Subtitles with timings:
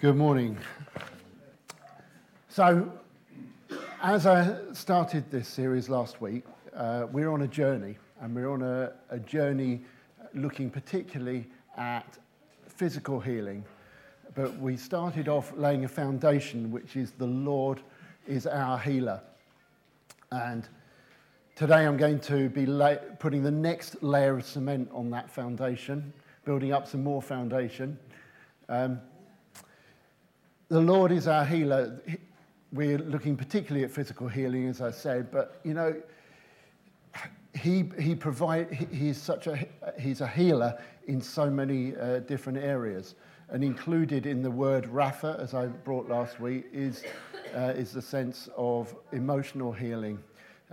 [0.00, 0.58] Good morning.
[2.48, 2.92] So,
[4.02, 6.42] as I started this series last week,
[6.74, 9.82] uh, we're on a journey, and we're on a, a journey
[10.34, 11.46] looking particularly
[11.76, 12.18] at
[12.66, 13.64] physical healing.
[14.34, 17.80] But we started off laying a foundation, which is the Lord
[18.26, 19.20] is our healer.
[20.32, 20.68] And
[21.54, 26.12] today I'm going to be la- putting the next layer of cement on that foundation,
[26.44, 27.96] building up some more foundation.
[28.68, 29.00] Um,
[30.68, 32.00] the Lord is our healer.
[32.72, 35.94] We're looking particularly at physical healing, as I said, but you know,
[37.54, 39.66] he, he provide, he, he's such a,
[39.98, 43.14] he's a healer in so many uh, different areas.
[43.50, 47.04] And included in the word Rapha, as I brought last week, is,
[47.54, 50.18] uh, is the sense of emotional healing.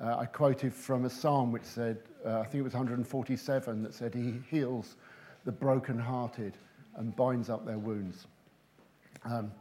[0.02, 3.94] Uh, I quoted from a psalm which said, uh, I think it was 147, that
[3.94, 4.96] said, He heals
[5.44, 6.54] the brokenhearted
[6.96, 8.26] and binds up their wounds.
[9.26, 9.52] Um,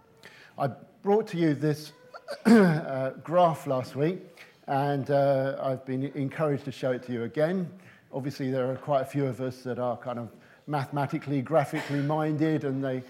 [0.58, 0.68] I
[1.02, 1.92] brought to you this
[2.46, 4.18] uh, graph last week,
[4.66, 7.70] and uh, I've been encouraged to show it to you again.
[8.12, 10.28] Obviously, there are quite a few of us that are kind of
[10.66, 13.02] mathematically, graphically minded, and they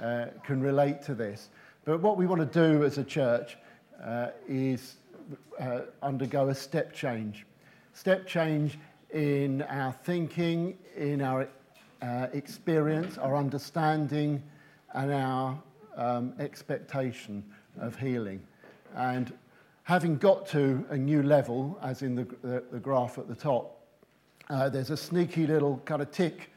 [0.00, 1.48] uh, can relate to this.
[1.84, 3.56] But what we want to do as a church
[4.02, 4.96] uh, is
[5.58, 7.46] uh, undergo a step change.
[7.94, 8.78] Step change
[9.10, 11.48] in our thinking, in our
[12.02, 14.42] uh, experience, our understanding,
[14.92, 15.58] and our
[15.96, 17.44] um, expectation
[17.78, 18.42] of healing.
[18.94, 19.32] And
[19.84, 23.80] having got to a new level, as in the, the, the graph at the top,
[24.50, 26.50] uh, there's a sneaky little kind of tick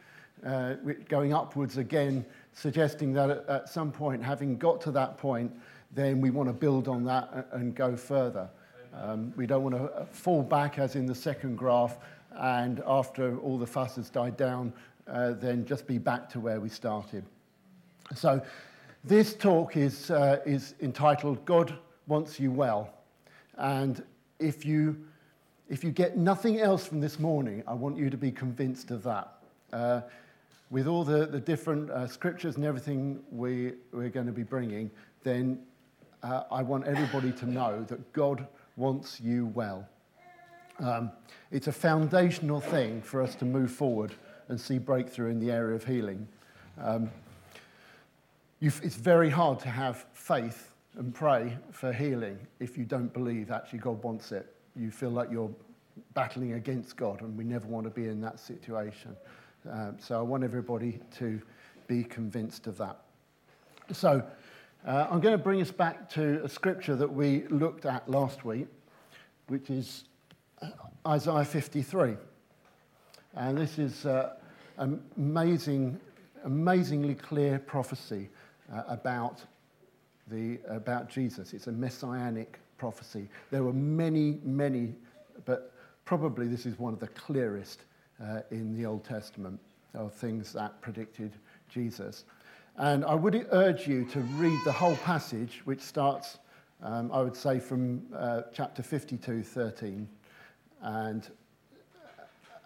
[0.45, 0.75] uh,
[1.09, 5.51] going upwards again, suggesting that at, at, some point, having got to that point,
[5.93, 8.49] then we want to build on that and, go further.
[8.93, 11.97] Um, we don't want to uh, fall back, as in the second graph,
[12.35, 14.73] and after all the fuss has died down,
[15.07, 17.23] uh, then just be back to where we started.
[18.15, 18.41] So
[19.07, 21.73] this talk is, uh, is entitled God
[22.07, 22.89] Wants You Well.
[23.57, 24.03] And
[24.39, 24.97] if you,
[25.69, 29.03] if you get nothing else from this morning, I want you to be convinced of
[29.03, 29.33] that.
[29.71, 30.01] Uh,
[30.69, 34.91] with all the, the different uh, scriptures and everything we, we're going to be bringing,
[35.23, 35.59] then
[36.23, 39.87] uh, I want everybody to know that God wants you well.
[40.79, 41.11] Um,
[41.51, 44.13] it's a foundational thing for us to move forward
[44.49, 46.27] and see breakthrough in the area of healing.
[46.79, 47.09] Um,
[48.59, 53.79] it's very hard to have faith and pray for healing if you don't believe actually
[53.79, 54.55] God wants it.
[54.75, 55.51] You feel like you're
[56.13, 59.15] battling against God, and we never want to be in that situation.
[59.69, 61.39] Um, so I want everybody to
[61.87, 62.97] be convinced of that.
[63.91, 64.23] So
[64.85, 68.43] uh, I'm going to bring us back to a scripture that we looked at last
[68.43, 68.67] week,
[69.47, 70.05] which is
[70.61, 70.69] uh,
[71.07, 72.15] Isaiah 53.
[73.35, 74.33] And this is uh,
[74.77, 75.99] amazing,
[76.43, 78.29] amazingly clear prophecy
[78.73, 79.41] uh, about,
[80.27, 81.53] the, about Jesus.
[81.53, 83.27] It's a messianic prophecy.
[83.51, 84.95] There were many, many,
[85.45, 85.73] but
[86.05, 87.81] probably this is one of the clearest
[88.23, 89.59] uh, in the Old Testament
[89.93, 91.33] of things that predicted
[91.69, 92.25] Jesus.
[92.77, 96.37] And I would urge you to read the whole passage, which starts,
[96.83, 100.07] um, I would say, from uh, chapter 52, 13,
[100.83, 101.27] and,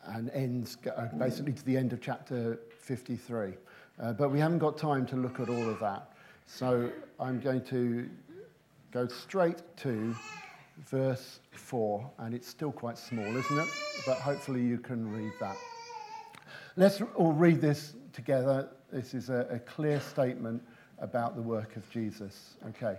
[0.05, 3.53] and ends uh, basically to the end of chapter 53.
[4.01, 6.11] Uh, but we haven't got time to look at all of that.
[6.47, 6.89] So
[7.19, 8.09] I'm going to
[8.91, 10.15] go straight to
[10.87, 13.69] verse 4, and it's still quite small, isn't it?
[14.05, 15.55] But hopefully you can read that.
[16.75, 18.69] Let's all read this together.
[18.91, 20.63] This is a, a clear statement
[20.99, 22.55] about the work of Jesus.
[22.69, 22.97] Okay.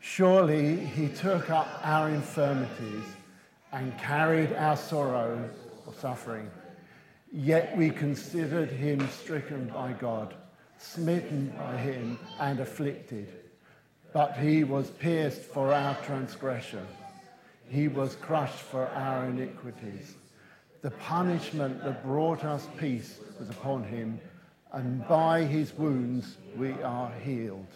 [0.00, 3.04] Surely he took up our infirmities
[3.72, 5.50] and carried our sorrows
[5.86, 6.50] or suffering.
[7.38, 10.34] Yet we considered him stricken by God,
[10.78, 13.28] smitten by him, and afflicted.
[14.14, 16.86] But he was pierced for our transgression,
[17.68, 20.14] he was crushed for our iniquities.
[20.80, 24.18] The punishment that brought us peace was upon him,
[24.72, 27.66] and by his wounds we are healed.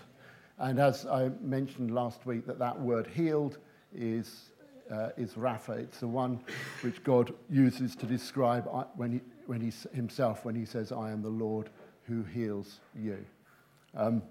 [0.58, 3.58] And as I mentioned last week, that that word healed
[3.94, 4.52] is,
[4.90, 5.78] uh, is Rapha.
[5.78, 6.40] It's the one
[6.82, 11.10] which God uses to describe uh, when he, when he, himself when he says, I
[11.10, 11.70] am the Lord
[12.04, 13.24] who heals you.
[13.96, 14.22] Um,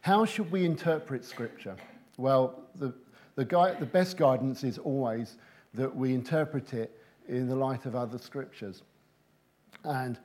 [0.00, 1.76] how should we interpret Scripture?
[2.16, 2.92] Well, the,
[3.36, 5.36] the, gui- the best guidance is always
[5.74, 8.82] that we interpret it in the light of other Scriptures.
[9.84, 10.18] And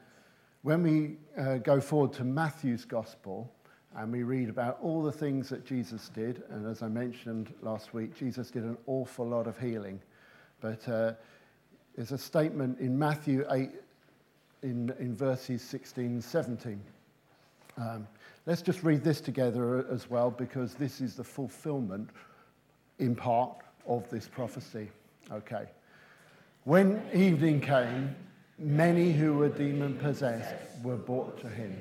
[0.64, 3.52] when we uh, go forward to Matthew's Gospel,
[3.96, 6.44] and we read about all the things that Jesus did.
[6.50, 10.00] And as I mentioned last week, Jesus did an awful lot of healing.
[10.62, 11.14] But uh,
[11.96, 13.70] there's a statement in Matthew 8,
[14.64, 16.80] in, in verses 16 and 17.
[17.78, 18.08] Um,
[18.46, 22.10] let's just read this together as well because this is the fulfillment
[23.00, 23.56] in part
[23.88, 24.90] of this prophecy.
[25.32, 25.66] Okay.
[26.64, 28.16] When evening came,
[28.58, 31.78] many who were demon possessed were brought to him,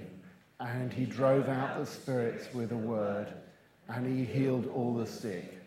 [0.60, 3.28] and he drove out the spirits with a word,
[3.88, 5.58] and he healed all the sick.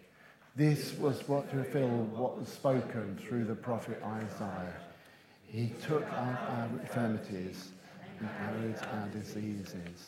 [0.56, 4.74] This was what fulfilled what was spoken through the prophet Isaiah.
[5.48, 7.70] He took our, our infirmities
[8.20, 10.08] and carried our diseases.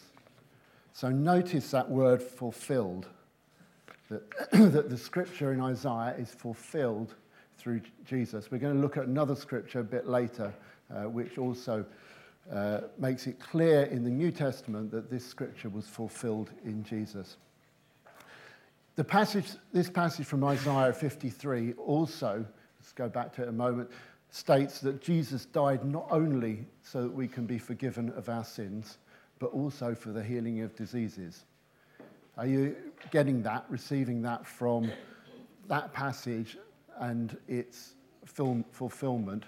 [0.93, 3.07] So notice that word fulfilled,
[4.09, 7.15] that, that the scripture in Isaiah is fulfilled
[7.57, 8.51] through Jesus.
[8.51, 10.53] We're going to look at another scripture a bit later,
[10.93, 11.85] uh, which also
[12.51, 17.38] uh, makes it clear in the New Testament that this scripture was fulfilled in Jesus.
[18.95, 22.45] The passage, this passage from Isaiah 53 also,
[22.79, 23.89] let's go back to it a moment,
[24.29, 28.97] states that Jesus died not only so that we can be forgiven of our sins,
[29.39, 31.45] but also for the healing of diseases.
[32.38, 32.75] Are you
[33.11, 34.91] getting that, receiving that from
[35.67, 36.57] that passage
[36.99, 37.95] and its
[38.25, 39.45] fulfillment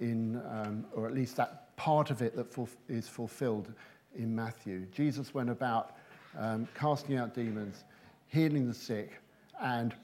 [0.00, 3.72] in, um, or at least that part of it that is fulfilled
[4.16, 4.86] in Matthew?
[4.92, 5.96] Jesus went about
[6.38, 7.84] um, casting out demons,
[8.28, 9.12] healing the sick,
[9.60, 9.94] and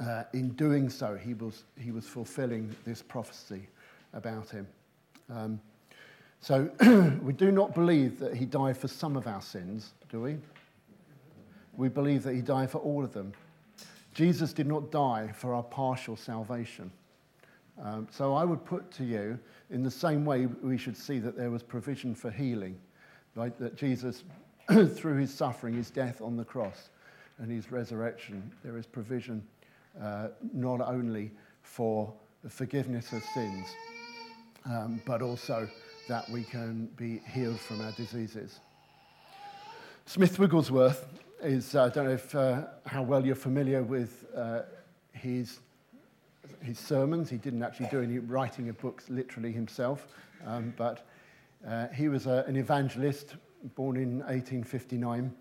[0.00, 3.68] uh, in doing so, he was, he was fulfilling this prophecy
[4.12, 4.66] about him.
[5.30, 5.60] Um,
[6.40, 6.70] so
[7.22, 10.36] we do not believe that he died for some of our sins, do we?
[11.76, 13.32] We believe that he died for all of them.
[14.14, 16.90] Jesus did not die for our partial salvation.
[17.82, 19.38] Um, so I would put to you,
[19.70, 22.76] in the same way, we should see that there was provision for healing,
[23.34, 23.56] right?
[23.58, 24.24] That Jesus,
[24.68, 26.90] through his suffering, his death on the cross,
[27.38, 29.42] and his resurrection, there is provision
[30.02, 31.30] uh, not only
[31.62, 33.66] for the forgiveness of sins,
[34.64, 35.68] um, but also
[36.08, 38.60] that we can be healed from our diseases.
[40.06, 41.06] Smith Wigglesworth
[41.42, 44.62] is, uh, I don't know if, uh, how well you're familiar with uh,
[45.12, 45.60] his,
[46.60, 47.30] his sermons.
[47.30, 50.06] He didn't actually do any writing of books literally himself,
[50.46, 51.06] um, but
[51.66, 53.36] uh, he was a, an evangelist
[53.74, 55.34] born in 1859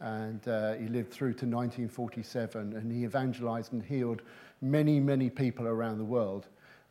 [0.00, 4.22] and uh, he lived through to 1947 and he evangelized and healed
[4.62, 6.46] many, many people around the world.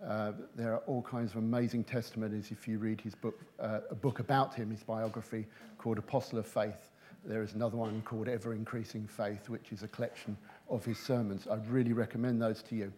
[0.05, 3.95] Uh, there are all kinds of amazing testimonies if you read his book, uh, a
[3.95, 5.45] book about him, his biography
[5.77, 6.91] called Apostle of Faith.
[7.25, 10.37] There is another one called Ever Increasing Faith, which is a collection
[10.69, 11.47] of his sermons.
[11.51, 12.93] I'd really recommend those to you.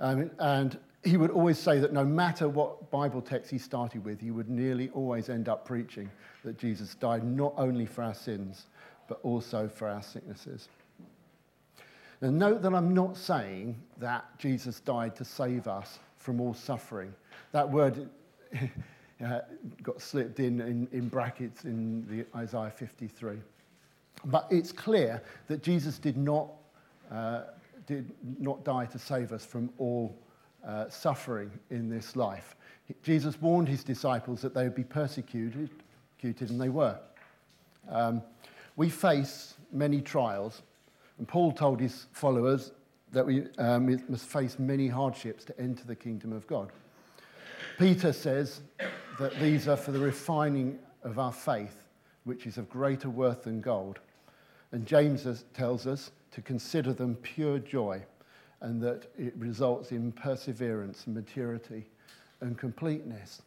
[0.00, 4.20] Um, and he would always say that no matter what Bible text he started with,
[4.20, 6.10] he would nearly always end up preaching
[6.44, 8.66] that Jesus died not only for our sins,
[9.08, 10.68] but also for our sicknesses.
[12.20, 17.14] Now, note that I'm not saying that Jesus died to save us from all suffering.
[17.52, 18.10] That word
[19.24, 19.40] uh,
[19.82, 23.38] got slipped in, in, in brackets in the Isaiah 53.
[24.26, 26.50] But it's clear that Jesus did not,
[27.10, 27.44] uh,
[27.90, 30.16] did not die to save us from all
[30.64, 32.54] uh, suffering in this life.
[33.02, 35.70] Jesus warned his disciples that they would be persecuted,
[36.22, 36.98] and they were.
[37.88, 38.22] Um,
[38.76, 40.62] we face many trials,
[41.18, 42.70] and Paul told his followers
[43.10, 46.70] that we um, must face many hardships to enter the kingdom of God.
[47.76, 48.60] Peter says
[49.18, 51.88] that these are for the refining of our faith,
[52.22, 53.98] which is of greater worth than gold.
[54.70, 58.02] And James tells us to consider them pure joy
[58.60, 61.86] and that it results in perseverance, and maturity,
[62.40, 63.42] and completeness.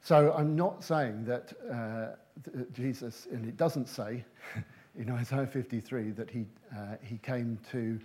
[0.00, 4.24] So I'm not saying that uh, Jesus, and it doesn't say
[4.98, 7.98] in Isaiah 53 that he, uh, he came to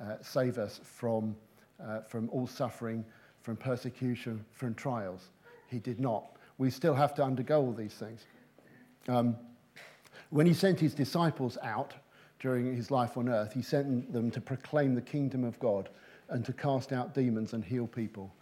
[0.00, 1.34] uh, save us from,
[1.84, 3.04] uh, from all suffering,
[3.40, 5.30] from persecution, from trials.
[5.66, 6.36] He did not.
[6.58, 8.24] We still have to undergo all these things.
[9.08, 9.36] Um,
[10.30, 11.94] when he sent his disciples out
[12.42, 15.88] during his life on earth, he sent them to proclaim the kingdom of God
[16.28, 18.34] and to cast out demons and heal people.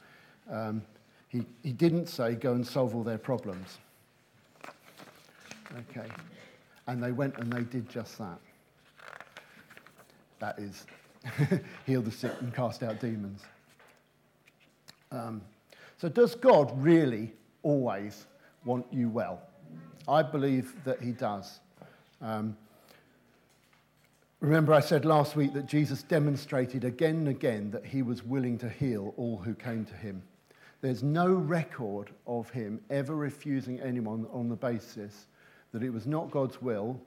[0.51, 0.83] Um,
[1.29, 3.77] he, he didn't say, go and solve all their problems.
[5.91, 6.09] Okay.
[6.87, 8.39] And they went and they did just that.
[10.39, 10.87] That is,
[11.87, 13.43] heal the sick and cast out demons.
[15.13, 15.43] Um,
[15.99, 18.25] so, does God really always
[18.65, 19.43] want you well?
[20.09, 21.61] I believe that He does.
[22.23, 22.57] Um,
[24.41, 28.59] remember, I said last week that Jesus demonstrated again and again that He was willing
[28.59, 30.23] to heal all who came to Him.
[30.81, 35.27] There's no record of Him ever refusing anyone on the basis
[35.73, 37.01] that it was not God's will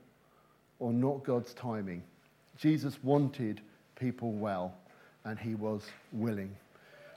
[0.80, 2.04] or not God's timing.
[2.58, 3.62] Jesus wanted
[3.96, 4.74] people well,
[5.26, 6.56] and he was willing.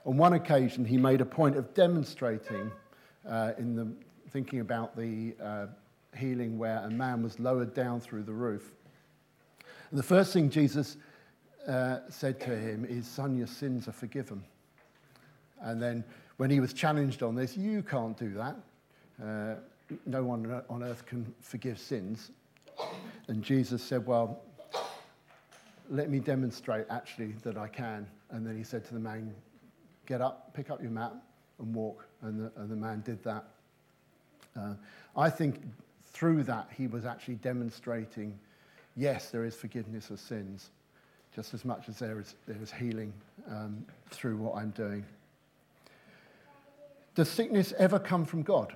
[0.04, 2.70] On one occasion, he made a point of demonstrating,
[3.28, 3.88] uh, in the
[4.30, 5.66] thinking about the uh,
[6.16, 8.72] healing where a man was lowered down through the roof.
[9.90, 10.96] And the first thing Jesus
[11.66, 14.42] uh, said to him is, Son, your sins are forgiven.
[15.60, 16.04] And then
[16.36, 18.56] when he was challenged on this, you can't do that.
[19.22, 19.54] Uh,
[20.04, 22.30] no one on earth can forgive sins.
[23.28, 24.42] And Jesus said, Well,
[25.88, 28.06] let me demonstrate actually that I can.
[28.30, 29.34] And then he said to the man,
[30.06, 31.12] Get up, pick up your mat,
[31.58, 32.06] and walk.
[32.22, 33.44] And the, and the man did that.
[34.58, 34.74] Uh,
[35.16, 35.62] I think
[36.02, 38.38] through that, he was actually demonstrating
[38.96, 40.70] yes, there is forgiveness of sins,
[41.34, 43.12] just as much as there is, there is healing
[43.48, 45.04] um, through what I'm doing.
[47.14, 48.74] Does sickness ever come from God?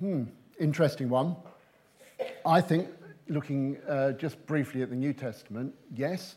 [0.00, 0.24] Hmm,
[0.58, 1.36] interesting one.
[2.44, 2.88] I think,
[3.28, 6.36] looking uh, just briefly at the New Testament, yes,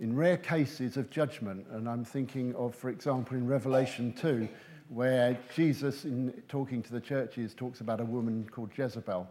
[0.00, 4.48] in rare cases of judgment, and I'm thinking of, for example, in Revelation 2,
[4.88, 9.28] where Jesus, in talking to the churches, talks about a woman called Jezebel.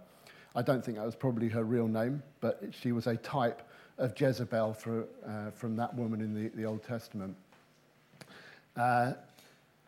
[0.56, 3.62] I don't think that was probably her real name, but she was a type
[3.98, 4.76] of Jezebel
[5.26, 7.36] uh, from that woman in the, the Old Testament.
[8.76, 9.14] Uh,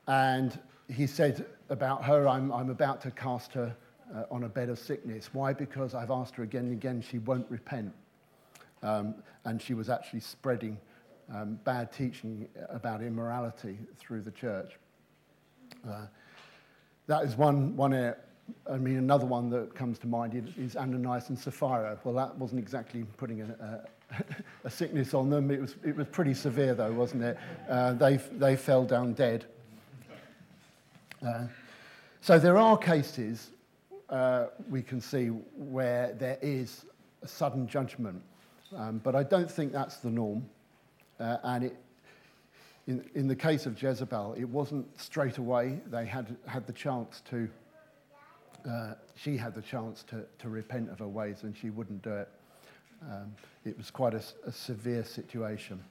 [0.08, 0.58] and
[0.89, 3.75] he said about her, I'm, I'm about to cast her
[4.15, 5.29] uh, on a bed of sickness.
[5.34, 5.53] Why?
[5.53, 7.93] Because I've asked her again and again, she won't repent.
[8.84, 9.15] Um,
[9.46, 10.77] and she was actually spreading
[11.34, 14.74] um, bad teaching about immorality through the church.
[15.88, 16.05] Uh,
[17.08, 17.93] that is one, one.
[18.70, 21.98] I mean, another one that comes to mind is Ananias and Sapphira.
[22.04, 24.24] Well, that wasn't exactly putting a, a,
[24.66, 25.52] a sickness on them.
[25.52, 27.38] It was, it was pretty severe, though, wasn't it?
[27.70, 29.46] Uh, they, they fell down dead.
[31.26, 31.46] Uh,
[32.22, 33.52] so there are cases
[34.10, 36.86] uh, we can see where there is
[37.22, 38.22] a sudden judgment,
[38.76, 40.46] um, but I don't think that's the norm.
[41.20, 41.76] Uh, and it,
[42.88, 45.80] in, in the case of Jezebel, it wasn't straight away.
[45.88, 47.50] They had, had the chance to,
[48.70, 52.12] uh, she had the chance to, to repent of her ways and she wouldn't do
[52.12, 52.29] it.
[53.03, 55.84] Um, it was quite a, a severe situation.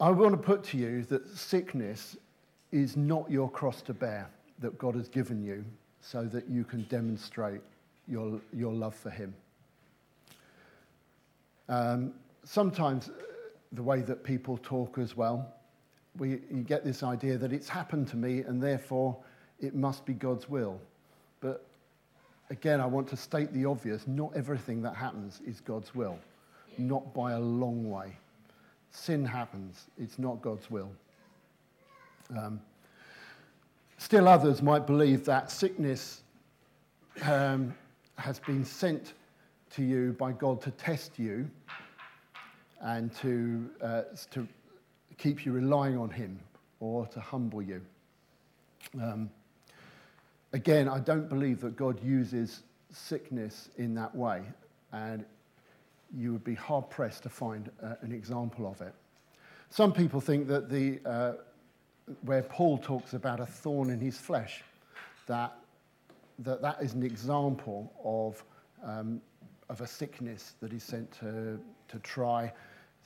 [0.00, 2.16] I want to put to you that sickness
[2.72, 4.30] is not your cross to bear
[4.60, 5.64] that God has given you
[6.00, 7.60] so that you can demonstrate
[8.06, 9.34] your, your love for Him.
[11.68, 12.14] Um,
[12.44, 13.10] sometimes
[13.72, 15.54] the way that people talk as well.
[16.16, 19.16] We, you get this idea that it's happened to me and therefore
[19.60, 20.80] it must be God's will.
[21.40, 21.64] But
[22.50, 26.18] again, I want to state the obvious not everything that happens is God's will,
[26.76, 28.16] not by a long way.
[28.90, 30.90] Sin happens, it's not God's will.
[32.36, 32.60] Um,
[33.98, 36.22] still, others might believe that sickness
[37.22, 37.74] um,
[38.16, 39.14] has been sent
[39.70, 41.48] to you by God to test you
[42.80, 44.46] and to, uh, to
[45.18, 46.38] keep you relying on Him
[46.80, 47.80] or to humble you.
[49.00, 49.30] Um,
[50.52, 52.62] again, I don't believe that God uses
[52.92, 54.42] sickness in that way,
[54.92, 55.24] and
[56.16, 58.94] you would be hard pressed to find uh, an example of it.
[59.70, 61.32] Some people think that the, uh,
[62.22, 64.62] where Paul talks about a thorn in his flesh,
[65.26, 65.54] that
[66.40, 68.42] that, that is an example of,
[68.84, 69.20] um,
[69.68, 72.52] of a sickness that is sent to, to try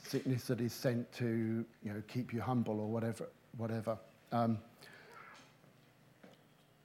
[0.02, 3.28] sickness that is sent to you know, keep you humble or whatever.
[3.56, 3.96] whatever.
[4.32, 4.58] Um,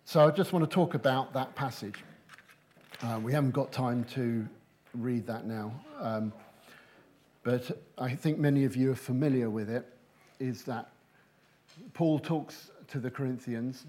[0.08, 2.02] so I just want to talk about that passage.
[3.04, 4.48] Uh, we haven't got time to
[4.94, 6.32] read that now, um,
[7.44, 9.86] but I think many of you are familiar with it.
[10.40, 10.92] Is that
[11.94, 13.86] Paul talks to the Corinthians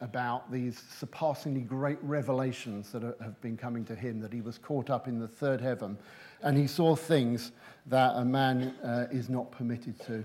[0.00, 4.88] about these surpassingly great revelations that have been coming to him, that he was caught
[4.88, 5.98] up in the third heaven,
[6.40, 7.52] and he saw things
[7.88, 10.24] that a man uh, is not permitted to,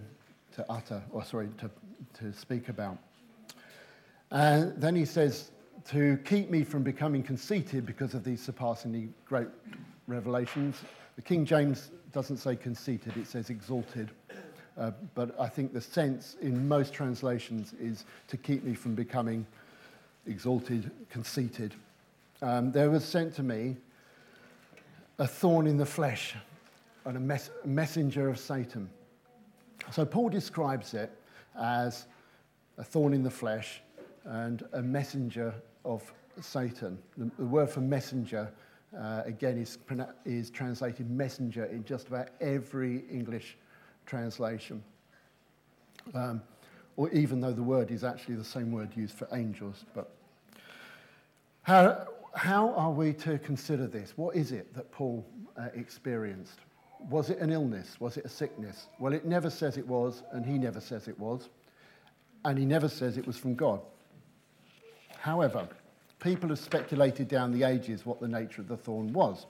[0.55, 1.69] to utter, or sorry, to,
[2.17, 2.97] to speak about.
[4.31, 5.51] And then he says,
[5.89, 9.47] to keep me from becoming conceited because of these surpassingly great
[10.07, 10.81] revelations.
[11.15, 14.11] The King James doesn't say conceited, it says exalted.
[14.77, 19.45] Uh, but I think the sense in most translations is to keep me from becoming
[20.27, 21.73] exalted, conceited.
[22.41, 23.77] Um, there was sent to me
[25.19, 26.35] a thorn in the flesh
[27.05, 28.89] and a, mes- messenger of Satan.
[29.91, 31.11] So Paul describes it
[31.59, 32.05] as
[32.77, 33.81] a thorn in the flesh
[34.27, 35.53] and a messenger
[35.85, 36.97] of Satan.
[37.17, 38.51] The, the word for messenger,
[38.97, 39.77] uh, again, is,
[40.25, 43.57] is translated messenger in just about every English
[44.05, 44.83] translation.
[46.13, 46.41] Um,
[46.95, 49.85] or even though the word is actually the same word used for angels.
[49.93, 50.11] But
[51.61, 54.13] how, how are we to consider this?
[54.15, 55.25] What is it that Paul
[55.57, 56.59] uh, experienced?
[57.09, 57.97] Was it an illness?
[57.99, 58.87] Was it a sickness?
[58.99, 61.49] Well, it never says it was, and he never says it was,
[62.43, 63.79] and he never says it was from God.
[65.19, 65.67] However,
[66.19, 69.45] People have speculated down the ages what the nature of the thorn was.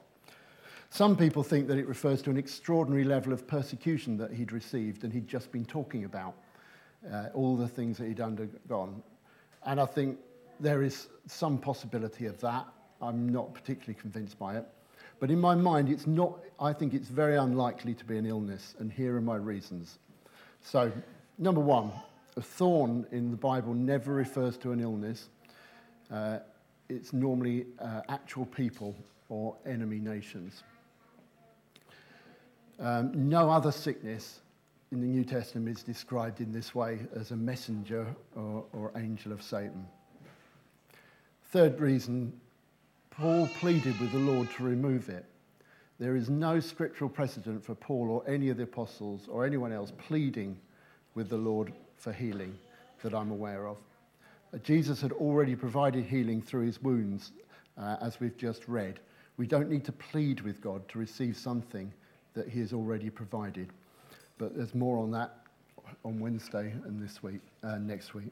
[0.89, 5.03] Some people think that it refers to an extraordinary level of persecution that he'd received
[5.03, 6.35] and he'd just been talking about,
[7.11, 9.01] uh, all the things that he'd undergone.
[9.65, 10.17] And I think
[10.59, 12.65] there is some possibility of that.
[13.01, 14.65] I'm not particularly convinced by it.
[15.19, 18.75] But in my mind, it's not, I think it's very unlikely to be an illness,
[18.79, 19.99] and here are my reasons.
[20.61, 20.91] So,
[21.37, 21.91] number one,
[22.35, 25.29] a thorn in the Bible never refers to an illness.
[26.11, 26.39] Uh,
[26.89, 28.95] it's normally uh, actual people
[29.29, 30.63] or enemy nations.
[32.79, 34.39] Um, no other sickness
[34.91, 39.31] in the New Testament is described in this way as a messenger or, or angel
[39.31, 39.85] of Satan.
[41.51, 42.31] Third reason,
[43.09, 45.25] Paul pleaded with the Lord to remove it.
[45.99, 49.91] There is no scriptural precedent for Paul or any of the apostles or anyone else
[49.97, 50.57] pleading
[51.15, 52.55] with the Lord for healing
[53.01, 53.77] that I'm aware of.
[54.63, 57.31] Jesus had already provided healing through his wounds,
[57.77, 58.99] uh, as we've just read.
[59.37, 61.91] We don't need to plead with God to receive something
[62.33, 63.69] that he has already provided.
[64.37, 65.37] But there's more on that
[66.03, 68.31] on Wednesday and this week, uh, next week.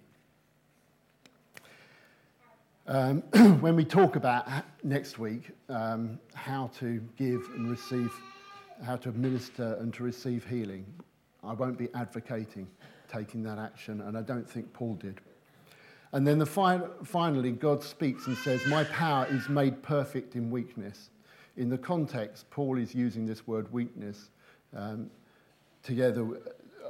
[2.87, 3.21] Um,
[3.61, 4.47] when we talk about
[4.83, 8.13] next week um, how to give and receive,
[8.83, 10.85] how to administer and to receive healing,
[11.43, 12.67] I won't be advocating
[13.11, 15.21] taking that action, and I don't think Paul did.
[16.15, 20.49] And then the fi- finally, God speaks and says, My power is made perfect in
[20.49, 21.09] weakness.
[21.57, 24.29] In the context, Paul is using this word weakness
[24.73, 25.09] um,
[25.83, 26.25] together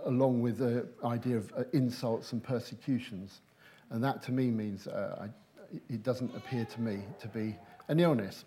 [0.06, 3.42] along with the idea of uh, insults and persecutions.
[3.90, 7.56] And that to me means uh, I, it doesn't appear to me to be
[7.88, 8.46] an illness.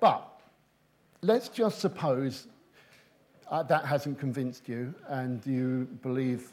[0.00, 0.28] But
[1.22, 2.48] let's just suppose
[3.48, 6.50] uh, that hasn't convinced you and you believe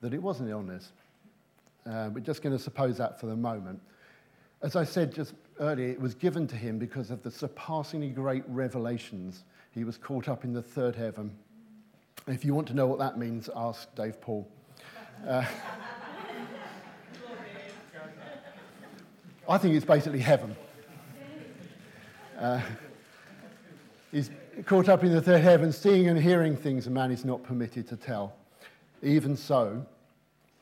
[0.00, 0.92] that it was an illness.
[1.86, 3.80] Uh, we're just going to suppose that for the moment.
[4.62, 8.44] As I said just earlier, it was given to him because of the surpassingly great
[8.46, 9.44] revelations.
[9.72, 11.30] He was caught up in the third heaven.
[12.26, 14.46] If you want to know what that means, ask Dave Paul.
[15.26, 15.44] Uh,
[19.48, 20.54] I think it's basically heaven.
[22.38, 22.60] Uh,
[24.12, 24.30] he's
[24.64, 27.88] caught up in the third heaven, seeing and hearing things a man is not permitted
[27.88, 28.34] to tell.
[29.02, 29.84] Even so,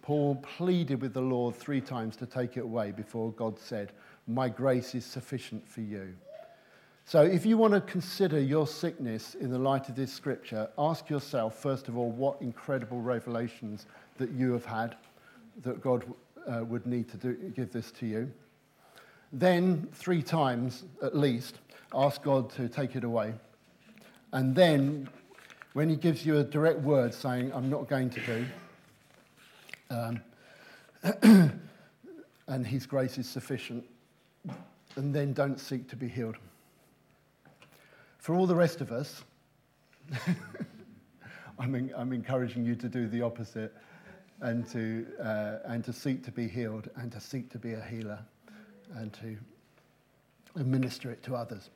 [0.08, 3.92] Paul pleaded with the Lord three times to take it away before God said,
[4.26, 6.14] My grace is sufficient for you.
[7.04, 11.10] So, if you want to consider your sickness in the light of this scripture, ask
[11.10, 13.84] yourself, first of all, what incredible revelations
[14.16, 14.96] that you have had
[15.60, 16.06] that God
[16.46, 18.32] uh, would need to do, give this to you.
[19.30, 21.58] Then, three times at least,
[21.94, 23.34] ask God to take it away.
[24.32, 25.10] And then
[25.74, 28.46] when he gives you a direct word saying, I'm not going to do,
[29.90, 30.20] um,
[32.48, 33.84] and his grace is sufficient,
[34.96, 36.36] and then don't seek to be healed.
[38.18, 39.24] For all the rest of us,
[41.58, 43.74] I'm, in, I'm, encouraging you to do the opposite
[44.40, 47.80] and to, uh, and to seek to be healed and to seek to be a
[47.80, 48.18] healer
[48.94, 49.36] and to
[50.56, 51.70] administer it to others.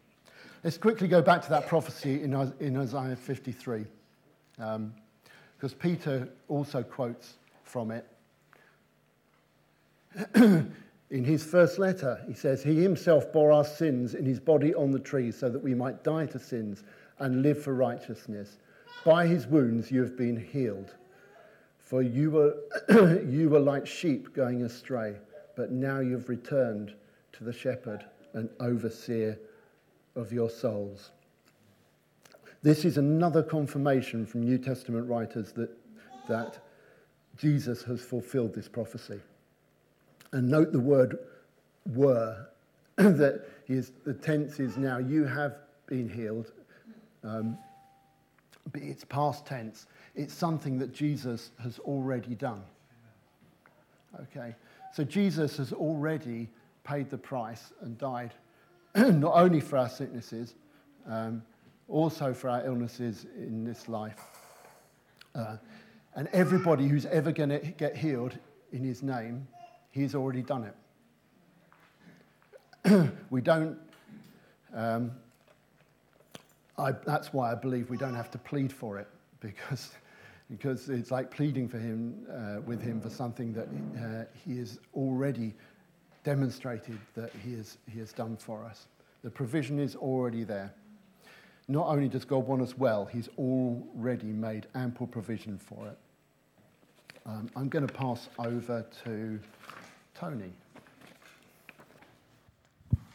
[0.65, 3.85] Let's quickly go back to that prophecy in, in Isaiah 53,
[4.57, 4.95] because um,
[5.81, 7.35] Peter also quotes
[7.73, 8.07] from it.
[11.11, 14.91] in his first letter, he says, He himself bore our sins in his body on
[14.91, 16.85] the tree so that we might die to sins
[17.19, 18.59] and live for righteousness.
[19.07, 20.95] By his wounds you have been healed.
[21.79, 22.57] For you were,
[23.27, 25.17] you were like sheep going astray,
[25.57, 26.93] but now you've returned
[27.33, 28.05] to the shepherd
[28.35, 29.39] and overseer
[30.15, 31.11] of your souls.
[32.63, 35.71] This is another confirmation from New Testament writers that,
[36.29, 36.59] that
[37.37, 39.21] Jesus has fulfilled this prophecy.
[40.33, 41.19] And note the word
[41.95, 42.47] were,
[42.97, 46.53] that is, the tense is now, you have been healed.
[47.25, 47.59] Um,
[48.73, 49.87] but it's past tense.
[50.15, 52.63] It's something that Jesus has already done.
[54.21, 54.55] Okay?
[54.93, 56.49] So Jesus has already
[56.85, 58.33] paid the price and died
[58.95, 60.55] not only for our sicknesses,
[61.07, 61.43] um,
[61.89, 64.19] also for our illnesses in this life.
[65.35, 65.57] Uh,
[66.15, 68.37] and everybody who's ever going to get healed
[68.73, 69.47] in his name,
[69.91, 70.73] he's already done
[72.85, 73.13] it.
[73.31, 73.79] we don't,
[74.75, 75.13] um,
[76.77, 79.09] I, that's why I believe we don't have to plead for it,
[79.41, 79.93] because,
[80.51, 84.81] because it's like pleading for him, uh, with him for something that uh, he has
[84.95, 85.55] already
[86.25, 88.87] demonstrated that he has, he has done for us.
[89.23, 90.73] The provision is already there.
[91.69, 95.99] Not only does God want us well, he's already made ample provision for it.
[97.25, 99.39] Um, I'm going to pass over to
[100.15, 100.53] Tony.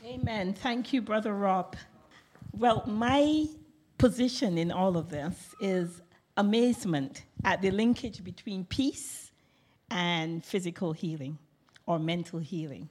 [0.06, 0.54] Amen.
[0.54, 1.76] Thank you, Brother Rob.
[2.54, 3.46] Well, my
[3.98, 6.02] position in all of this is
[6.38, 9.32] amazement at the linkage between peace
[9.92, 11.38] and physical healing
[11.86, 12.88] or mental healing.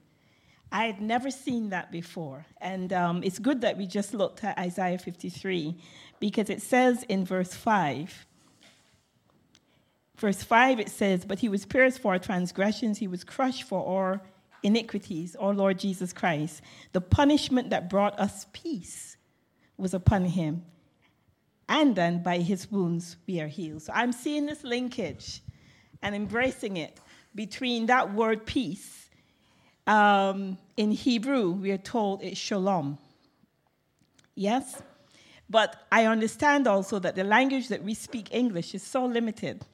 [0.71, 2.45] I had never seen that before.
[2.61, 5.77] And um, it's good that we just looked at Isaiah 53
[6.21, 8.27] because it says in verse 5,
[10.17, 13.87] verse 5, it says, But he was pierced for our transgressions, he was crushed for
[13.87, 14.21] our
[14.63, 16.63] iniquities, O Lord Jesus Christ.
[16.93, 19.17] The punishment that brought us peace
[19.77, 20.65] was upon him.
[21.69, 23.83] And then by his wounds we are healed.
[23.83, 25.43] So I'm seeing this linkage
[26.03, 27.01] and embracing it
[27.35, 29.09] between that word peace.
[29.87, 32.99] Um, in Hebrew, we are told it's shalom.
[34.35, 34.81] Yes?
[35.49, 39.65] But I understand also that the language that we speak English is so limited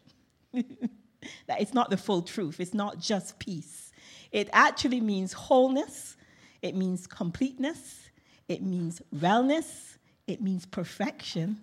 [1.47, 2.61] that it's not the full truth.
[2.61, 3.93] It's not just peace.
[4.31, 6.17] It actually means wholeness,
[6.63, 8.11] it means completeness,
[8.49, 11.63] it means wellness, it means perfection,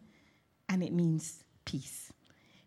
[0.68, 2.14] and it means peace.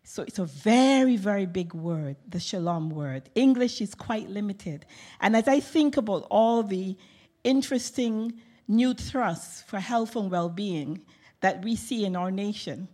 [0.03, 3.29] So it's a very, very big word, the shalom word.
[3.35, 4.85] English is quite limited.
[5.21, 6.97] And as I think about all the
[7.43, 8.33] interesting
[8.67, 11.01] new thrusts for health and well being
[11.39, 12.89] that we see in our nation,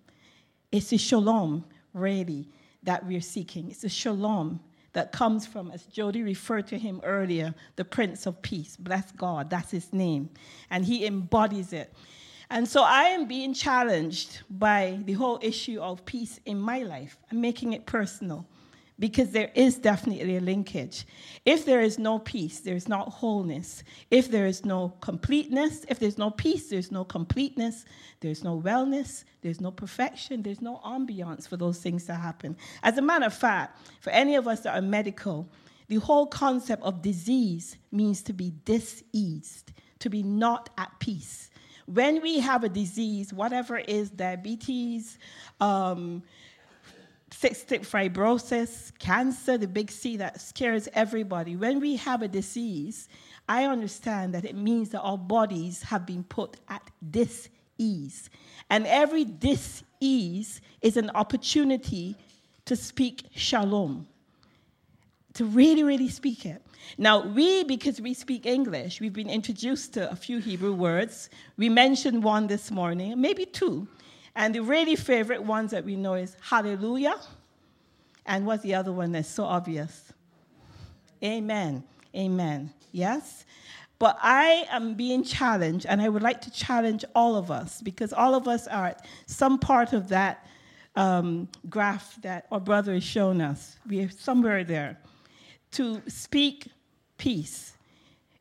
[0.72, 2.48] it's the shalom, really,
[2.84, 3.70] that we're seeking.
[3.70, 4.60] It's the shalom
[4.94, 8.76] that comes from, as Jody referred to him earlier, the Prince of Peace.
[8.78, 10.30] Bless God, that's his name.
[10.70, 11.94] And he embodies it.
[12.50, 17.18] And so I am being challenged by the whole issue of peace in my life.
[17.32, 18.48] I'm making it personal
[19.00, 21.08] because there is definitely a linkage.
[21.46, 23.84] If there is no peace, there's not wholeness.
[24.12, 27.86] If there is no completeness, if there's no peace, there's no completeness,
[28.20, 32.58] there's no wellness, there's no perfection, there's no ambiance for those things to happen.
[32.84, 35.50] As a matter of fact, for any of us that are medical,
[35.88, 41.50] the whole concept of disease means to be diseased, to be not at peace.
[41.88, 45.18] When we have a disease, whatever it is diabetes,
[45.60, 46.22] um,
[47.30, 51.56] cystic fibrosis, cancer, the big C that scares everybody.
[51.56, 53.08] When we have a disease,
[53.48, 58.30] I understand that it means that our bodies have been put at dis ease.
[58.70, 62.16] And every dis ease is an opportunity
[62.66, 64.08] to speak shalom,
[65.34, 66.62] to really, really speak it.
[66.98, 71.30] Now, we, because we speak English, we've been introduced to a few Hebrew words.
[71.58, 73.88] We mentioned one this morning, maybe two.
[74.40, 77.20] And the really favorite ones that we know is hallelujah.
[78.26, 80.14] And what's the other one that's so obvious?
[81.22, 81.84] Amen.
[82.16, 82.72] Amen.
[82.94, 83.44] Yes?
[84.00, 88.14] But I am being challenged, and I would like to challenge all of us because
[88.14, 90.48] all of us are some part of that
[90.96, 93.76] um, graph that our brother has shown us.
[93.90, 94.98] We are somewhere there
[95.72, 96.70] to speak
[97.18, 97.74] peace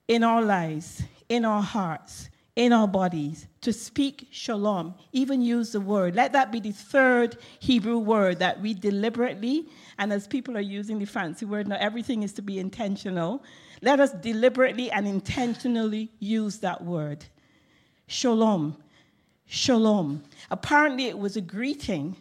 [0.07, 5.81] in our lives, in our hearts, in our bodies to speak shalom, even use the
[5.81, 6.17] word.
[6.17, 10.99] Let that be the third Hebrew word that we deliberately, and as people are using
[10.99, 13.45] the fancy word now, everything is to be intentional.
[13.81, 17.25] Let us deliberately and intentionally use that word.
[18.09, 18.77] Shalom.
[19.47, 20.25] Shalom.
[20.51, 22.17] Apparently, it was a greeting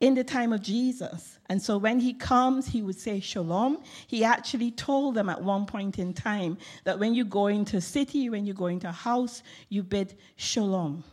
[0.00, 1.38] in the time of Jesus.
[1.46, 3.82] And so when he comes, he would say shalom.
[4.06, 7.80] He actually told them at one point in time that when you go into a
[7.80, 11.04] city, when you go into a house, you bid shalom.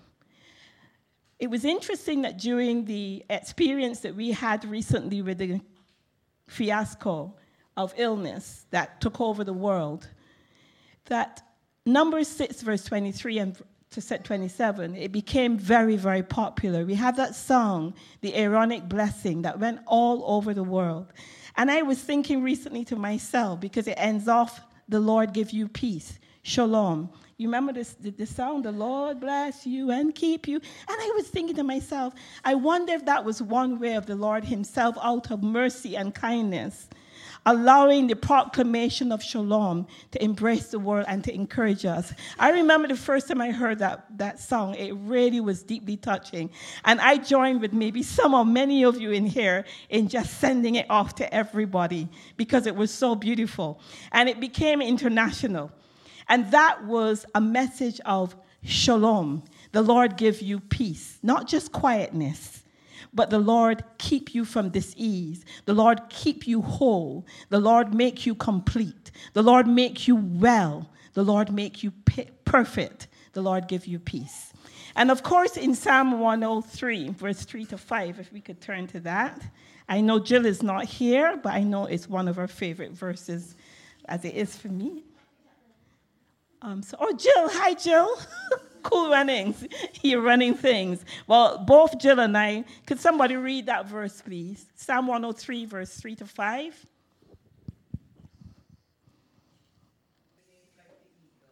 [1.37, 5.59] It was interesting that during the experience that we had recently with the
[6.47, 7.35] fiasco
[7.75, 10.09] of illness that took over the world,
[11.05, 11.43] that
[11.85, 13.57] Numbers 6, verse 23 and
[13.91, 16.85] to set 27, it became very, very popular.
[16.85, 21.13] We have that song, The Aaronic Blessing, that went all over the world.
[21.55, 25.67] And I was thinking recently to myself, because it ends off, The Lord give you
[25.67, 27.09] peace, shalom.
[27.37, 30.55] You remember this, the, the song, The Lord bless you and keep you?
[30.55, 34.15] And I was thinking to myself, I wonder if that was one way of the
[34.15, 36.89] Lord Himself, out of mercy and kindness,
[37.47, 42.13] allowing the proclamation of shalom to embrace the world and to encourage us.
[42.37, 46.49] I remember the first time I heard that, that song, it really was deeply touching.
[46.83, 50.75] And I joined with maybe some or many of you in here in just sending
[50.75, 53.79] it off to everybody because it was so beautiful.
[54.11, 55.71] And it became international.
[56.27, 59.43] And that was a message of shalom.
[59.71, 62.56] The Lord give you peace, not just quietness
[63.13, 65.45] but the Lord keep you from disease.
[65.65, 67.25] The Lord keep you whole.
[67.49, 69.11] The Lord make you complete.
[69.33, 70.89] The Lord make you well.
[71.13, 71.91] The Lord make you
[72.45, 73.07] perfect.
[73.33, 74.53] The Lord give you peace.
[74.95, 78.99] And of course, in Psalm 103, verse 3 to 5, if we could turn to
[79.01, 79.41] that.
[79.87, 83.55] I know Jill is not here, but I know it's one of her favorite verses,
[84.05, 85.03] as it is for me.
[86.61, 88.09] Um, so, oh, Jill, hi, Jill.
[88.83, 89.65] cool runnings.
[90.01, 91.03] You're running things.
[91.27, 94.65] Well, both Jill and I, could somebody read that verse, please?
[94.75, 96.85] Psalm 103, verse 3 to 5.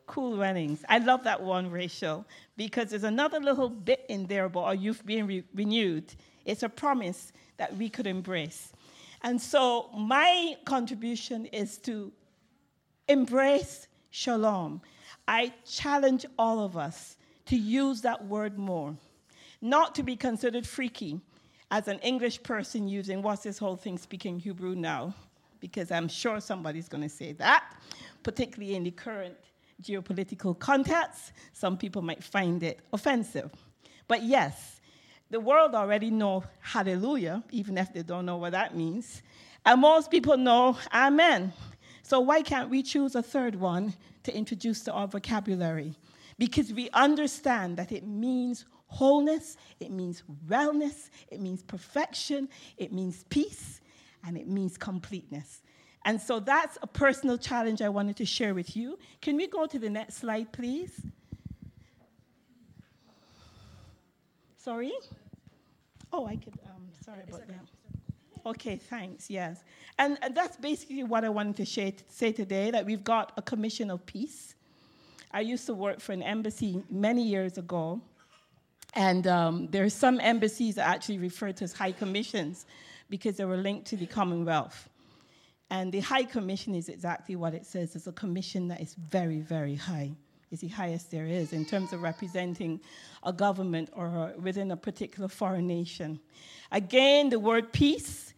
[0.07, 0.85] Cool runnings.
[0.87, 2.25] I love that one, Rachel,
[2.57, 6.13] because there's another little bit in there about our youth being re- renewed.
[6.45, 8.71] It's a promise that we could embrace.
[9.23, 12.11] And so, my contribution is to
[13.07, 14.81] embrace shalom.
[15.27, 18.95] I challenge all of us to use that word more,
[19.61, 21.19] not to be considered freaky
[21.71, 25.13] as an English person using what's this whole thing speaking Hebrew now,
[25.59, 27.63] because I'm sure somebody's going to say that,
[28.23, 29.35] particularly in the current
[29.81, 31.33] geopolitical context.
[31.53, 33.51] Some people might find it offensive.
[34.07, 34.79] But yes,
[35.31, 39.23] the world already know hallelujah, even if they don't know what that means.
[39.65, 41.51] And most people know amen.
[42.05, 45.95] So why can't we choose a third one to introduce to our vocabulary?
[46.37, 53.25] Because we understand that it means wholeness, it means wellness, it means perfection, it means
[53.29, 53.81] peace,
[54.23, 55.63] and it means completeness.
[56.05, 58.99] And so that's a personal challenge I wanted to share with you.
[59.19, 61.01] Can we go to the next slide, please?
[64.57, 64.93] Sorry?
[66.13, 67.84] Oh, I could, um, sorry about that.
[68.45, 69.63] Okay, thanks, yes.
[69.97, 73.89] And, and, that's basically what I wanted to say today that we've got a commission
[73.89, 74.53] of peace.
[75.31, 77.99] I used to work for an embassy many years ago,
[78.93, 82.67] and um, there are some embassies that actually refer to as high commissions
[83.09, 84.89] because they were linked to the Commonwealth.
[85.71, 87.95] And the High Commission is exactly what it says.
[87.95, 90.11] It's a commission that is very, very high.
[90.51, 92.79] It's the highest there is in terms of representing
[93.23, 96.19] a government or within a particular foreign nation.
[96.71, 98.34] Again, the word peace,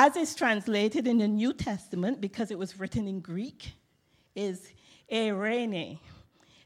[0.00, 3.72] as it's translated in the New Testament, because it was written in Greek,
[4.36, 4.68] is
[5.12, 5.98] Irene.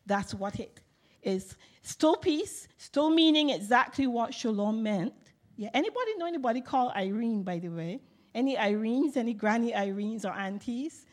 [0.05, 0.81] That's what it
[1.23, 1.57] is.
[1.81, 5.15] Still peace, still meaning exactly what shalom meant.
[5.57, 8.03] Yeah, anybody know anybody called Irene, by the way?
[8.35, 11.07] Any Irenes, any Granny Irenes or aunties?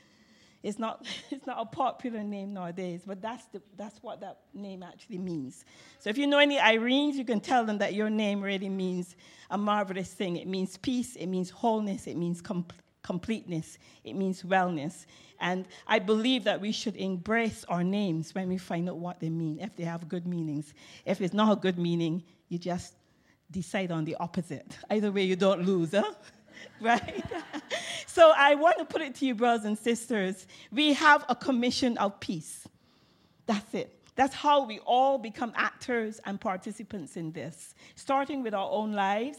[0.64, 4.84] It's not, it's not a popular name nowadays, but that's, the, that's what that name
[4.84, 5.66] actually means.
[6.00, 9.16] So if you know any Irenes, you can tell them that your name really means
[9.50, 10.36] a marvelous thing.
[10.36, 12.66] It means peace, it means wholeness, it means com-
[13.04, 15.06] completeness, it means wellness.
[15.40, 19.30] And I believe that we should embrace our names when we find out what they
[19.30, 20.74] mean, if they have good meanings.
[21.06, 22.96] If it's not a good meaning, you just
[23.50, 24.78] decide on the opposite.
[24.90, 26.04] Either way, you don't lose, huh?
[26.82, 27.24] right?
[28.08, 30.48] so I want to put it to you, brothers and sisters.
[30.72, 32.68] We have a commission of peace.
[33.46, 33.96] That's it.
[34.16, 39.38] That's how we all become actors and participants in this, starting with our own lives,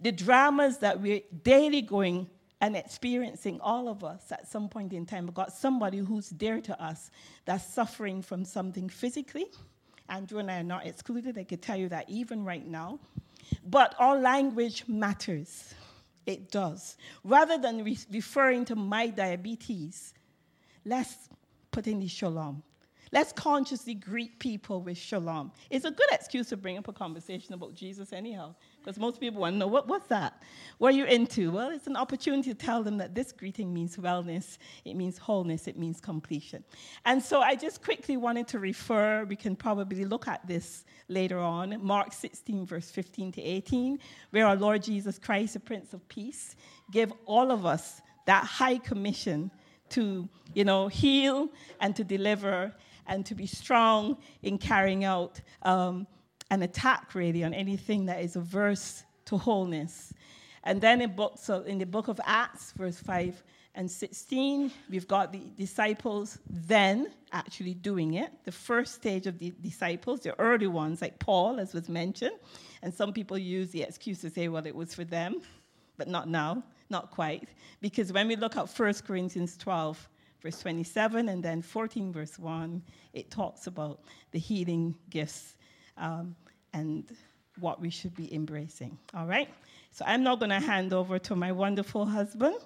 [0.00, 2.28] the dramas that we're daily going
[2.60, 5.26] and experiencing, all of us at some point in time.
[5.26, 7.10] We've got somebody who's dear to us
[7.44, 9.46] that's suffering from something physically.
[10.08, 11.38] Andrew and I are not excluded.
[11.38, 13.00] I could tell you that even right now.
[13.66, 15.74] But our language matters.
[16.26, 16.96] It does.
[17.24, 20.14] Rather than re- referring to my diabetes,
[20.84, 21.28] let's
[21.70, 22.62] put in the shalom.
[23.12, 25.52] Let's consciously greet people with shalom.
[25.68, 29.42] It's a good excuse to bring up a conversation about Jesus, anyhow, because most people
[29.42, 30.42] want to know what, what's that?
[30.78, 31.50] What are you into?
[31.50, 35.66] Well, it's an opportunity to tell them that this greeting means wellness, it means wholeness,
[35.66, 36.64] it means completion.
[37.04, 41.38] And so I just quickly wanted to refer, we can probably look at this later
[41.38, 43.98] on, Mark 16, verse 15 to 18,
[44.30, 46.56] where our Lord Jesus Christ, the Prince of Peace,
[46.90, 49.50] gave all of us that high commission
[49.90, 52.72] to, you know, heal and to deliver
[53.06, 56.06] and to be strong in carrying out um,
[56.50, 60.12] an attack, really, on anything that is averse to wholeness.
[60.64, 63.42] And then in, books of, in the book of Acts, verse 5
[63.74, 68.30] and 16, we've got the disciples then actually doing it.
[68.44, 72.36] The first stage of the disciples, the early ones, like Paul, as was mentioned.
[72.82, 75.40] And some people use the excuse to say, well, it was for them,
[75.96, 77.48] but not now, not quite.
[77.80, 80.08] Because when we look at 1 Corinthians 12,
[80.42, 84.00] verse 27, and then 14, verse 1, it talks about
[84.32, 85.56] the healing gifts
[85.96, 86.34] um,
[86.72, 87.04] and
[87.60, 88.98] what we should be embracing.
[89.14, 89.48] All right?
[89.90, 92.56] So I'm not going to hand over to my wonderful husband.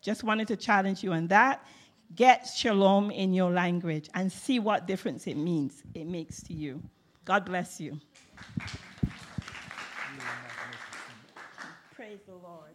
[0.00, 1.64] Just wanted to challenge you on that.
[2.16, 6.82] Get shalom in your language and see what difference it means, it makes to you.
[7.24, 8.00] God bless you.
[11.94, 12.72] Praise the Lord.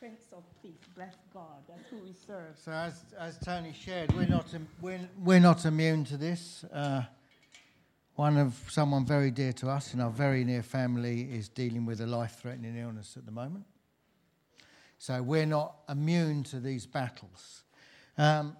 [0.00, 1.58] Prince of Peace, bless God.
[1.68, 2.56] That's who we serve.
[2.56, 4.46] So, as, as Tony shared, we're not,
[4.80, 6.64] we're, we're not immune to this.
[6.72, 7.02] Uh,
[8.14, 12.00] one of someone very dear to us in our very near family is dealing with
[12.00, 13.66] a life threatening illness at the moment.
[14.96, 17.64] So we're not immune to these battles.
[18.16, 18.56] Um,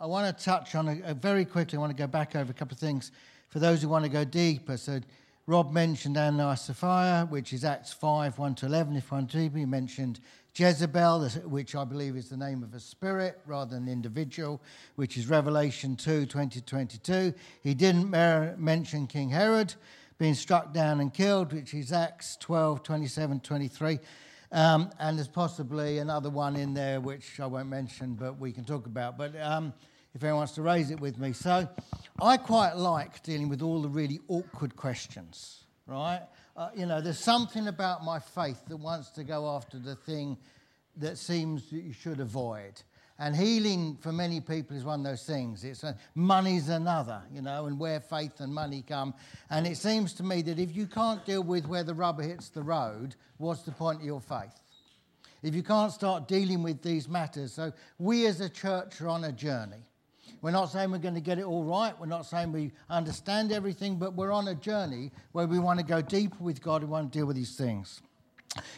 [0.00, 1.76] I want to touch on a, a very quickly.
[1.76, 3.12] I want to go back over a couple of things
[3.50, 4.76] for those who want to go deeper.
[4.76, 4.98] So,
[5.46, 8.96] Rob mentioned Ananias Sapphira, which is Acts 5 1 to 11.
[8.96, 10.20] If one deeper, he mentioned
[10.54, 14.60] Jezebel, which I believe is the name of a spirit rather than an individual,
[14.96, 17.32] which is Revelation 2 20 22.
[17.62, 19.74] He didn't mention King Herod
[20.18, 23.98] being struck down and killed, which is Acts 12 27 23.
[24.52, 28.64] Um, and there's possibly another one in there which I won't mention, but we can
[28.64, 29.16] talk about.
[29.16, 29.72] But um,
[30.14, 31.32] if anyone wants to raise it with me.
[31.32, 31.68] So
[32.20, 36.20] I quite like dealing with all the really awkward questions, right?
[36.54, 40.36] Uh, you know, there's something about my faith that wants to go after the thing
[40.96, 42.82] that seems that you should avoid.
[43.18, 45.64] And healing for many people is one of those things.
[45.64, 49.14] It's a, money's another, you know, and where faith and money come.
[49.48, 52.48] And it seems to me that if you can't deal with where the rubber hits
[52.48, 54.60] the road, what's the point of your faith?
[55.42, 57.52] If you can't start dealing with these matters.
[57.52, 59.84] So we as a church are on a journey.
[60.42, 61.98] We're not saying we're going to get it all right.
[61.98, 65.84] We're not saying we understand everything, but we're on a journey where we want to
[65.84, 66.82] go deeper with God.
[66.82, 68.02] We want to deal with these things.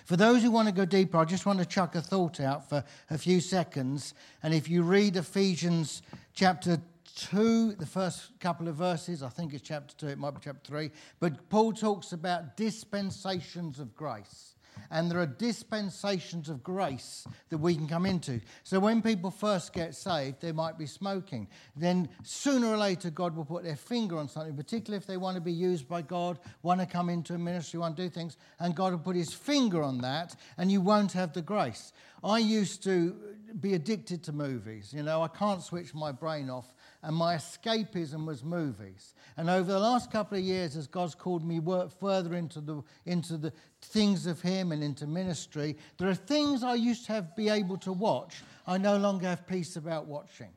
[0.05, 2.69] For those who want to go deeper, I just want to chuck a thought out
[2.69, 4.13] for a few seconds.
[4.43, 6.03] And if you read Ephesians
[6.35, 6.79] chapter
[7.17, 10.71] 2, the first couple of verses, I think it's chapter 2, it might be chapter
[10.71, 14.54] 3, but Paul talks about dispensations of grace
[14.91, 18.41] and there are dispensations of grace that we can come into.
[18.63, 21.49] So when people first get saved, they might be smoking.
[21.77, 25.37] Then sooner or later, God will put their finger on something, particularly if they want
[25.37, 28.37] to be used by God, want to come into a ministry, want to do things,
[28.61, 31.93] and God will put his finger on that, and you won't have the grace.
[32.23, 33.17] I used to
[33.61, 34.93] be addicted to movies.
[34.93, 39.15] You know, I can't switch my brain off and my escapism was movies.
[39.37, 42.83] And over the last couple of years, as God's called me work further into the,
[43.05, 47.37] into the things of Him and into ministry, there are things I used to have
[47.37, 50.49] be able to watch, I no longer have peace about watching.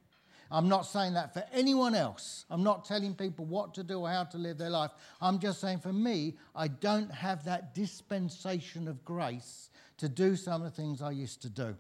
[0.49, 2.45] I'm not saying that for anyone else.
[2.49, 4.91] I'm not telling people what to do or how to live their life.
[5.19, 10.62] I'm just saying for me, I don't have that dispensation of grace to do some
[10.62, 11.75] of the things I used to do.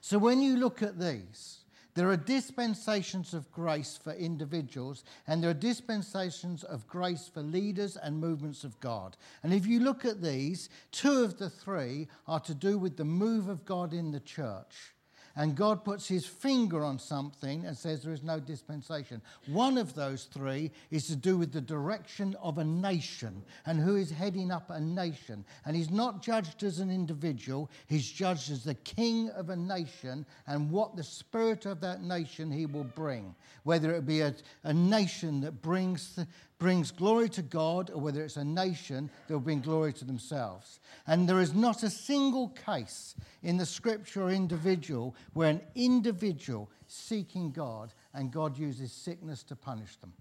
[0.00, 1.64] So when you look at these,
[1.98, 7.96] there are dispensations of grace for individuals, and there are dispensations of grace for leaders
[7.96, 9.16] and movements of God.
[9.42, 13.04] And if you look at these, two of the three are to do with the
[13.04, 14.94] move of God in the church
[15.38, 19.22] and God puts his finger on something and says there is no dispensation.
[19.46, 23.94] One of those three is to do with the direction of a nation and who
[23.94, 25.44] is heading up a nation.
[25.64, 30.26] And he's not judged as an individual, he's judged as the king of a nation
[30.48, 33.32] and what the spirit of that nation he will bring.
[33.62, 36.18] Whether it be a, a nation that brings
[36.58, 40.80] brings glory to God or whether it's a nation that will bring glory to themselves.
[41.06, 46.70] And there is not a single case in the scripture or individual where an individual
[46.86, 50.12] seeking God and God uses sickness to punish them.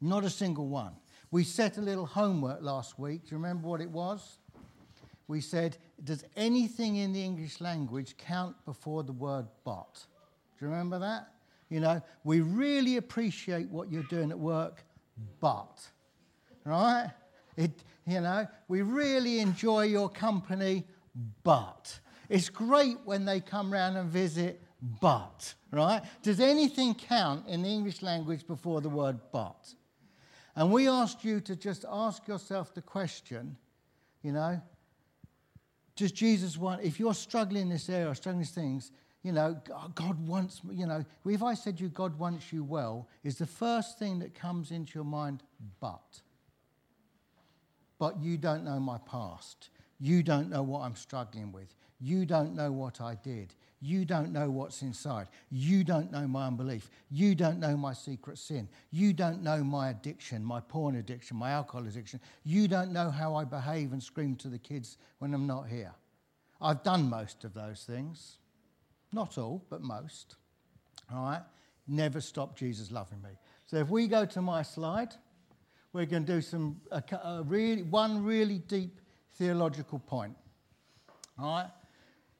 [0.00, 0.92] Not a single one.
[1.30, 3.24] We set a little homework last week.
[3.24, 4.38] Do you remember what it was?
[5.28, 10.06] We said, Does anything in the English language count before the word but?
[10.58, 11.32] Do you remember that?
[11.68, 14.84] You know, we really appreciate what you're doing at work
[15.40, 15.80] but.
[16.64, 17.10] Right?
[17.56, 17.70] It,
[18.06, 20.84] you know, we really enjoy your company,
[21.42, 21.98] but.
[22.28, 24.62] It's great when they come round and visit,
[25.00, 25.54] but.
[25.70, 26.02] Right?
[26.22, 29.74] Does anything count in the English language before the word but?
[30.54, 33.56] And we asked you to just ask yourself the question,
[34.22, 34.60] you know,
[35.96, 38.90] does Jesus want, if you're struggling in this area, struggling with things,
[39.26, 43.08] you know, oh, God wants, you know, if I said you God wants you well,
[43.24, 45.42] is the first thing that comes into your mind,
[45.80, 46.20] but.
[47.98, 49.70] But you don't know my past.
[49.98, 51.74] You don't know what I'm struggling with.
[52.00, 53.52] You don't know what I did.
[53.80, 55.26] You don't know what's inside.
[55.50, 56.88] You don't know my unbelief.
[57.10, 58.68] You don't know my secret sin.
[58.92, 62.20] You don't know my addiction, my porn addiction, my alcohol addiction.
[62.44, 65.94] You don't know how I behave and scream to the kids when I'm not here.
[66.60, 68.36] I've done most of those things.
[69.12, 70.36] Not all, but most.
[71.12, 71.42] All right?
[71.86, 73.30] Never stop Jesus loving me.
[73.66, 75.14] So if we go to my slide,
[75.92, 79.00] we're going to do some a, a really one really deep
[79.34, 80.36] theological point.
[81.38, 81.70] All right?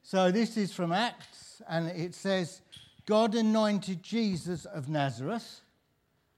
[0.03, 2.61] So this is from Acts, and it says,
[3.07, 5.61] God anointed Jesus of Nazareth.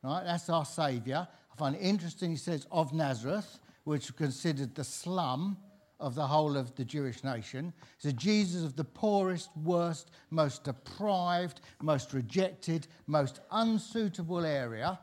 [0.03, 0.22] Right?
[0.24, 1.26] That's our Saviour.
[1.53, 5.57] I find it interesting he says of Nazareth, which is considered the slum
[6.01, 7.73] of the whole of the Jewish nation.
[7.99, 14.99] So Jesus of the poorest, worst, most deprived, most rejected, most unsuitable area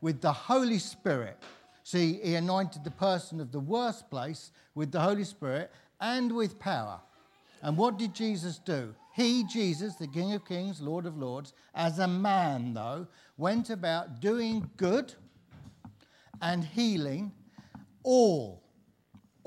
[0.00, 1.36] with the Holy Spirit.
[1.82, 5.70] See, he anointed the person of the worst place with the Holy Spirit
[6.00, 7.00] and with power.
[7.62, 8.94] And what did Jesus do?
[9.14, 14.20] He, Jesus, the King of Kings, Lord of Lords, as a man, though, went about
[14.20, 15.12] doing good
[16.40, 17.32] and healing
[18.04, 18.62] all.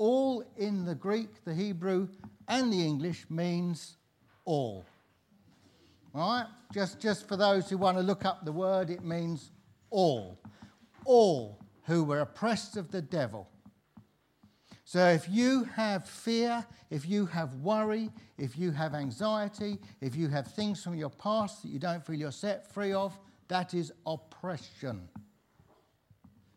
[0.02, 2.08] All in the Greek, the Hebrew,
[2.48, 3.98] and the English means
[4.44, 4.84] all.
[6.12, 6.46] All right?
[6.74, 9.52] Just, just for those who want to look up the word, it means
[9.90, 10.40] all.
[11.04, 13.48] All who were oppressed of the devil.
[14.84, 20.26] So if you have fear, if you have worry, if you have anxiety, if you
[20.26, 23.92] have things from your past that you don't feel you're set free of, that is
[24.04, 25.08] oppression.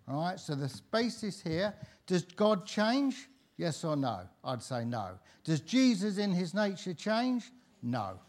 [0.08, 1.76] All right, so the basis here
[2.08, 3.28] does God change?
[3.58, 4.22] Yes or no?
[4.44, 5.12] I'd say no.
[5.44, 7.52] Does Jesus in his nature change?
[7.82, 8.20] No.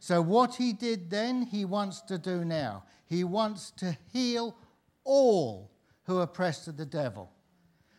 [0.00, 2.84] So, what he did then, he wants to do now.
[3.06, 4.56] He wants to heal
[5.04, 5.70] all
[6.04, 7.30] who are oppressed of the devil,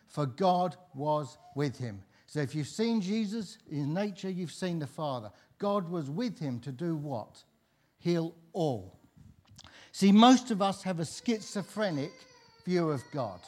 [0.07, 2.03] for God was with him.
[2.25, 5.31] So, if you've seen Jesus in nature, you've seen the Father.
[5.59, 7.43] God was with him to do what?
[7.99, 8.99] Heal all.
[9.91, 12.11] See, most of us have a schizophrenic
[12.65, 13.39] view of God.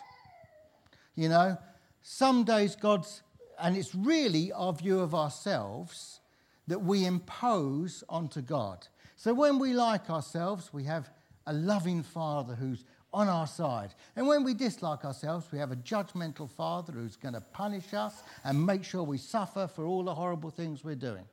[1.15, 1.57] You know,
[2.01, 3.21] some days God's,
[3.61, 6.19] and it's really our view of ourselves
[6.67, 8.87] that we impose onto God.
[9.15, 11.09] So when we like ourselves, we have
[11.47, 13.93] a loving Father who's on our side.
[14.15, 18.21] And when we dislike ourselves, we have a judgmental Father who's going to punish us
[18.43, 21.25] and make sure we suffer for all the horrible things we're doing.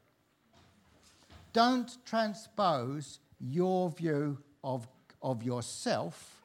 [1.52, 4.88] Don't transpose your view of,
[5.22, 6.42] of yourself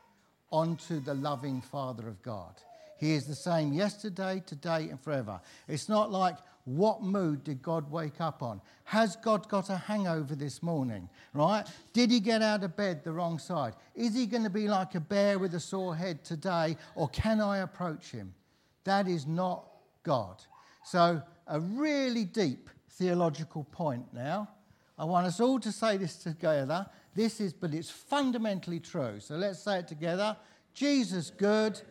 [0.52, 2.56] onto the loving Father of God.
[3.02, 5.42] He is the same yesterday, today, and forever.
[5.68, 8.62] It's not like, what mood did God wake up on?
[8.84, 11.10] Has God got a hangover this morning?
[11.34, 11.66] Right?
[11.94, 13.74] Did he get out of bed the wrong side?
[13.96, 17.42] Is he going to be like a bear with a sore head today, or can
[17.42, 18.36] I approach him?
[18.84, 19.66] That is not
[20.04, 20.44] God.
[20.84, 24.48] So, a really deep theological point now.
[25.00, 26.86] I want us all to say this together.
[27.16, 29.20] This is, but it's fundamentally true.
[29.20, 30.38] So let's say it together
[30.74, 31.82] Jesus good,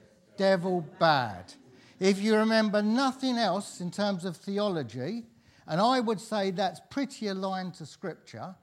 [0.40, 1.52] devil bad.
[1.98, 5.26] If you remember nothing else in terms of theology,
[5.66, 8.54] and I would say that's pretty aligned to Scripture,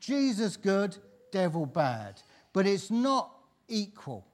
[0.00, 0.98] Jesus good,
[1.32, 2.20] devil bad.
[2.52, 3.30] But it's not
[3.68, 4.26] equal.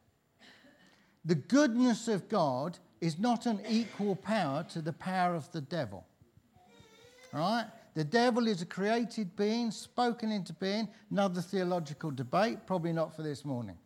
[1.25, 6.05] The goodness of God is not an equal power to the power of the devil.
[7.33, 7.67] Right?
[7.95, 10.89] The devil is a created being, spoken into being.
[11.09, 13.79] Another theological debate, probably not for this morning.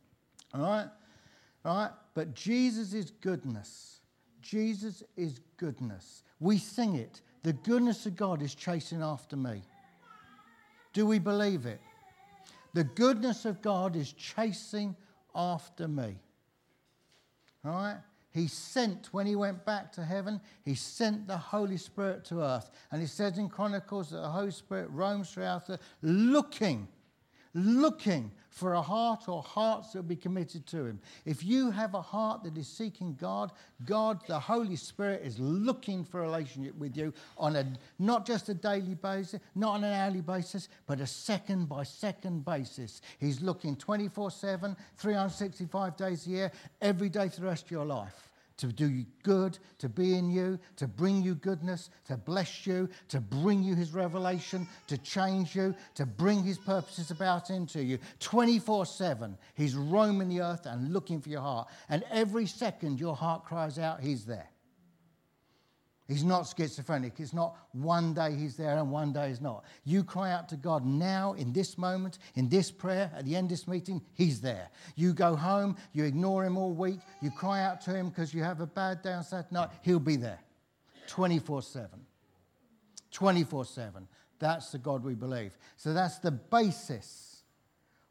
[0.54, 0.88] All right?
[1.68, 1.90] Right?
[2.14, 4.00] But Jesus is goodness.
[4.40, 6.22] Jesus is goodness.
[6.40, 7.20] We sing it.
[7.42, 9.62] The goodness of God is chasing after me.
[10.94, 11.80] Do we believe it?
[12.72, 14.96] The goodness of God is chasing
[15.34, 16.16] after me.
[17.66, 17.98] All right?
[18.30, 22.70] He sent, when he went back to heaven, he sent the Holy Spirit to earth.
[22.90, 26.88] And it says in Chronicles that the Holy Spirit roams throughout the looking,
[27.54, 31.00] looking for a heart or hearts that will be committed to him.
[31.24, 33.52] If you have a heart that is seeking God,
[33.84, 37.66] God, the Holy Spirit, is looking for a relationship with you on a
[37.98, 42.44] not just a daily basis, not on an hourly basis, but a second by second
[42.44, 43.00] basis.
[43.18, 47.84] He's looking 24 7, 365 days a year, every day for the rest of your
[47.84, 48.27] life
[48.58, 52.88] to do you good, to be in you, to bring you goodness, to bless you,
[53.08, 57.98] to bring you his revelation, to change you, to bring his purposes about into you.
[58.20, 61.68] 24 7, he's roaming the earth and looking for your heart.
[61.88, 64.48] And every second your heart cries out, he's there.
[66.08, 67.20] He's not schizophrenic.
[67.20, 69.64] It's not one day he's there and one day he's not.
[69.84, 73.46] You cry out to God now, in this moment, in this prayer, at the end
[73.46, 74.70] of this meeting, he's there.
[74.96, 78.42] You go home, you ignore him all week, you cry out to him because you
[78.42, 80.40] have a bad day on Saturday night, he'll be there
[81.08, 81.88] 24 7.
[83.10, 84.08] 24 7.
[84.38, 85.52] That's the God we believe.
[85.76, 87.42] So that's the basis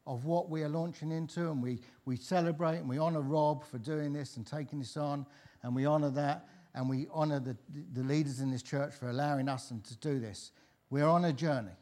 [0.06, 3.78] of what we are launching into, and we, we celebrate and we honour Rob for
[3.78, 5.26] doing this and taking this on,
[5.64, 7.56] and we honour that and we honor the,
[7.92, 10.52] the leaders in this church for allowing us and to do this.
[10.90, 11.76] We're on a journey,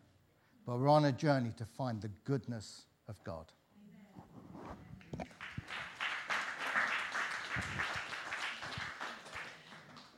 [0.66, 3.46] but we're on a journey to find the goodness of God.